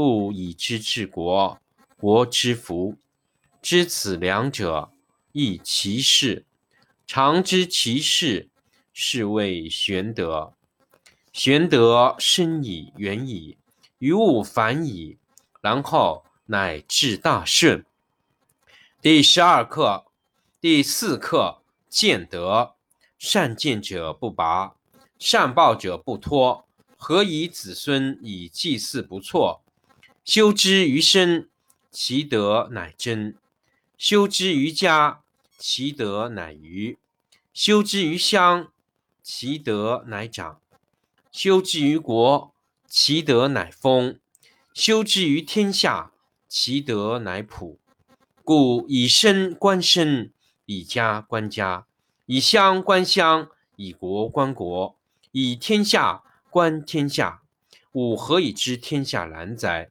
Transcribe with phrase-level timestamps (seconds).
[0.00, 1.60] 不以知治国，
[1.98, 2.96] 国之福。
[3.60, 4.90] 知此两者，
[5.32, 6.46] 亦其事。
[7.06, 8.48] 常知其事，
[8.94, 10.54] 是谓玄德。
[11.34, 13.58] 玄德深矣，远矣，
[13.98, 15.18] 于物反矣，
[15.60, 17.84] 然后乃至大顺。
[19.02, 20.06] 第十二课
[20.62, 22.74] 第四课见德。
[23.18, 24.76] 善见者不拔，
[25.18, 26.66] 善报者不脱。
[26.96, 29.60] 何以子孙以祭祀不辍？
[30.32, 31.48] 修之于身，
[31.90, 33.34] 其德乃真；
[33.98, 35.22] 修之于家，
[35.58, 36.98] 其德乃余；
[37.52, 38.70] 修之于乡，
[39.24, 40.60] 其德乃长；
[41.32, 42.54] 修之于国，
[42.86, 44.20] 其德乃丰；
[44.72, 46.12] 修之于天下，
[46.48, 47.80] 其德乃普。
[48.44, 50.32] 故以身观身，
[50.64, 51.86] 以家观家，
[52.26, 54.96] 以乡观乡，以国观国，
[55.32, 57.42] 以天下观天下。
[57.90, 59.90] 吾何以知天下然哉？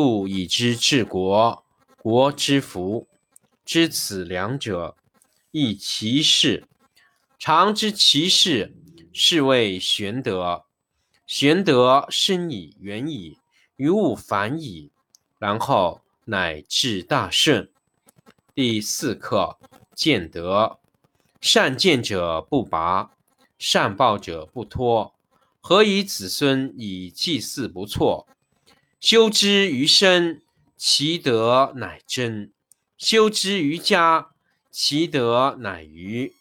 [0.00, 1.64] 不以知治国，
[1.96, 3.08] 国之福。
[3.64, 4.96] 知此两者，
[5.50, 6.68] 亦其事。
[7.36, 8.76] 常知其事，
[9.12, 10.64] 是谓玄德。
[11.26, 13.38] 玄德深矣，远矣，
[13.74, 14.92] 于物反矣，
[15.40, 17.68] 然后乃至大顺。
[18.54, 19.58] 第四课
[19.96, 20.78] 见德。
[21.40, 23.10] 善见者不拔，
[23.58, 25.12] 善报者不脱。
[25.60, 28.28] 何以子孙以祭祀不辍？
[29.00, 30.42] 修之于身，
[30.76, 32.50] 其德乃真；
[32.96, 34.30] 修之于家，
[34.72, 36.32] 其德乃余；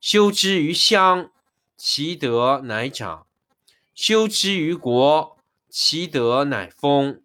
[0.00, 1.30] 修之于乡，
[1.76, 3.26] 其德乃长；
[3.94, 5.38] 修之于国，
[5.68, 7.20] 其德乃丰；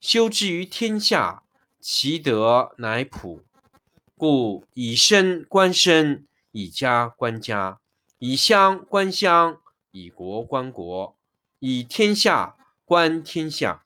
[0.00, 1.42] 修之于天下，
[1.80, 3.42] 其德乃普。
[4.18, 7.80] 故以身观身，以家观家，
[8.18, 9.58] 以乡观乡，
[9.92, 11.16] 以国观国，
[11.58, 13.85] 以天下观天下。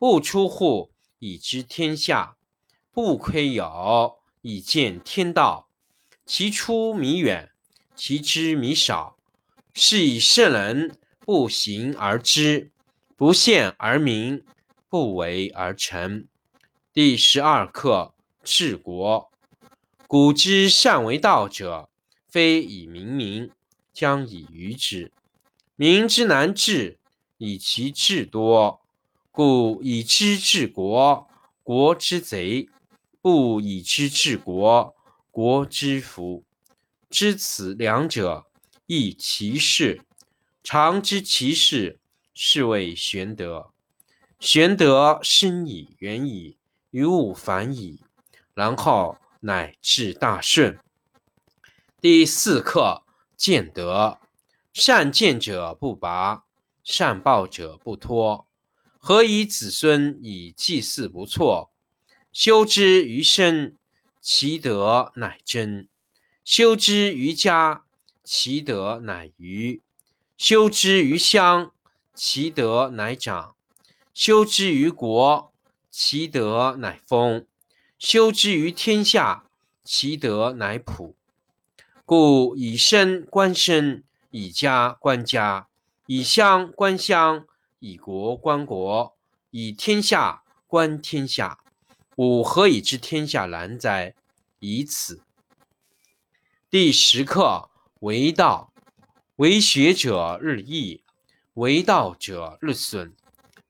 [0.00, 2.38] 不出户，以知天下；
[2.90, 5.68] 不窥有，以见天道。
[6.24, 7.50] 其出弥远，
[7.94, 9.18] 其知弥少。
[9.74, 12.70] 是以圣人不行而知，
[13.14, 14.42] 不见而明，
[14.88, 16.26] 不为而成。
[16.94, 19.30] 第十二课治国。
[20.06, 21.90] 古之善为道者，
[22.26, 23.50] 非以明民，
[23.92, 25.12] 将以愚之。
[25.76, 26.98] 民之难治，
[27.36, 28.80] 以其智多。
[29.30, 31.28] 故以知治国，
[31.62, 32.68] 国之贼；
[33.20, 34.94] 不以知治国，
[35.30, 36.44] 国之福。
[37.08, 38.46] 知此两者，
[38.86, 40.02] 亦其事。
[40.62, 41.98] 常知其事，
[42.34, 43.70] 是谓玄德。
[44.38, 46.58] 玄德深矣，远矣，
[46.90, 48.00] 于物反矣，
[48.54, 50.78] 然后乃至大顺。
[52.00, 53.04] 第四课：
[53.36, 54.18] 见德。
[54.72, 56.44] 善见者不拔，
[56.84, 58.46] 善抱者不脱。
[59.02, 61.70] 何以子孙以祭祀不辍？
[62.32, 63.74] 修之于身，
[64.20, 65.88] 其德乃真；
[66.44, 67.84] 修之于家，
[68.22, 69.80] 其德乃余；
[70.36, 71.72] 修之于乡，
[72.14, 73.56] 其德乃长；
[74.12, 75.50] 修之于国，
[75.90, 77.46] 其德乃丰；
[77.98, 79.46] 修之于天下，
[79.82, 81.16] 其德乃普。
[82.04, 84.04] 故以身观身。
[84.32, 85.66] 以家观家，
[86.06, 87.48] 以乡观乡，
[87.80, 89.16] 以国观国，
[89.50, 91.58] 以天下观天下。
[92.16, 94.14] 吾何以知天下难哉？
[94.58, 95.22] 以此。
[96.68, 98.74] 第十课为道，
[99.36, 101.02] 为学者日益，
[101.54, 103.14] 为道者日损，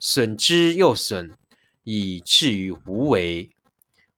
[0.00, 1.38] 损之又损，
[1.84, 3.50] 以至于无为。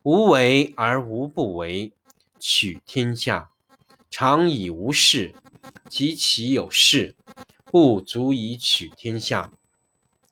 [0.05, 1.93] 无为而无不为，
[2.41, 3.51] 取天下
[4.11, 5.35] 常以无事。
[5.89, 7.15] 及其有事，
[7.67, 9.53] 不足以取天下。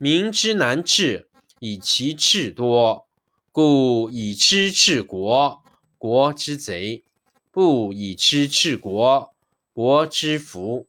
[0.00, 1.28] 民之难治，
[1.58, 3.08] 以其智多。
[3.50, 5.64] 故以知治国，
[5.98, 7.02] 国之贼；
[7.50, 9.34] 不以知治国，
[9.72, 10.86] 国之福。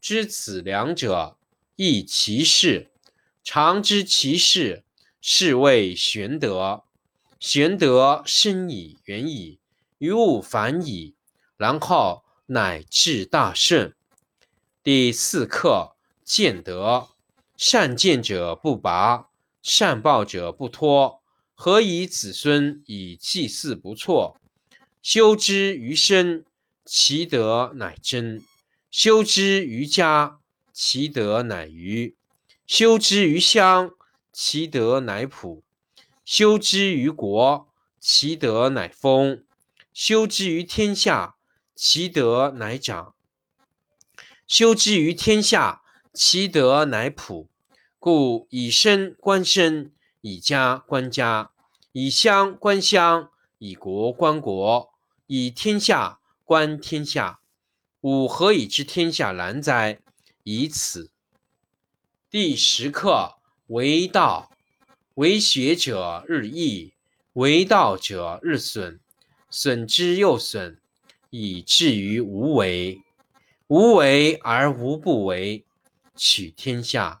[0.00, 1.36] 知此两者，
[1.76, 2.90] 亦其事。
[3.44, 4.82] 常知其事，
[5.20, 6.82] 是谓玄德。
[7.38, 9.60] 玄德深矣，远矣，
[9.98, 11.14] 于物反矣，
[11.56, 13.94] 然后乃至大顺。
[14.82, 15.94] 第四课：
[16.24, 17.10] 见德。
[17.62, 19.28] 善见者不拔，
[19.60, 21.20] 善抱者不脱。
[21.54, 24.40] 何以子孙以祭祀不辍？
[25.02, 26.46] 修之于身，
[26.86, 28.40] 其德乃真；
[28.90, 30.38] 修之于家，
[30.72, 32.14] 其德乃余；
[32.66, 33.90] 修之于乡，
[34.32, 35.62] 其德乃普；
[36.24, 37.68] 修之于国，
[38.00, 39.42] 其德乃丰；
[39.92, 41.34] 修之于天下，
[41.74, 43.14] 其德乃长。
[44.46, 45.82] 修之于天下，
[46.14, 47.49] 其德乃普。
[48.00, 49.92] 故以身观身，
[50.22, 51.50] 以家观家，
[51.92, 54.90] 以乡观乡，以国观国，
[55.26, 57.40] 以天下观天下。
[58.00, 60.00] 吾何以知天下难哉？
[60.44, 61.10] 以此。
[62.30, 63.34] 第十课
[63.66, 64.50] 为道，
[65.16, 66.94] 为学者日益，
[67.34, 68.98] 为道者日损，
[69.50, 70.80] 损之又损，
[71.28, 73.02] 以至于无为。
[73.66, 75.66] 无为而无不为，
[76.16, 77.20] 取天下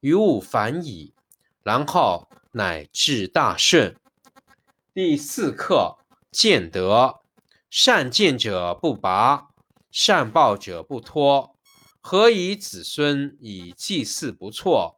[0.00, 1.12] 于物反矣，
[1.62, 3.96] 然后乃至大顺。
[4.94, 5.98] 第四课：
[6.30, 7.20] 见德。
[7.70, 9.48] 善见者不拔，
[9.90, 11.54] 善抱者不脱。
[12.00, 14.96] 何以子孙以祭祀不辍？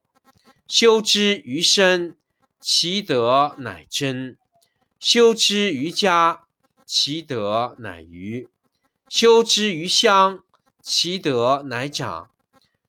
[0.68, 2.16] 修之于身，
[2.60, 4.36] 其德乃真；
[5.00, 6.44] 修之于家，
[6.86, 8.46] 其德乃余；
[9.08, 10.44] 修之于乡。
[10.80, 12.30] 其德乃长，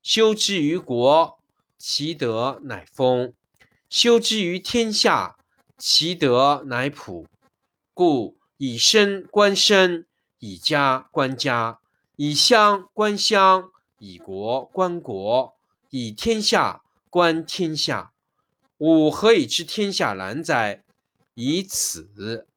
[0.04, 1.40] 修之于国，
[1.84, 3.34] 其德乃丰；
[3.90, 5.36] 修之于天下，
[5.80, 7.26] 其德乃普。
[7.96, 10.06] 故以身观身，
[10.38, 11.80] 以家观家，
[12.18, 15.56] 以乡观乡，以国观国，
[15.90, 18.14] 以天下观天下。
[18.78, 20.84] 吾何以知天下然哉？
[21.34, 22.48] 以此。